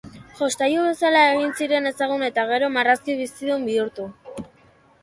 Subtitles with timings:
[0.37, 4.13] Jostailu bezala egin ziren ezagun eta gero, marrazki bizidun bihurtu.